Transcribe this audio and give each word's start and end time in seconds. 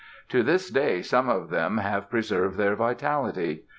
To 0.29 0.41
this 0.41 0.71
day 0.71 1.03
some 1.03 1.29
of 1.29 1.51
them 1.51 1.77
have 1.77 2.09
preserved 2.09 2.57
their 2.57 2.75
vitality. 2.75 3.65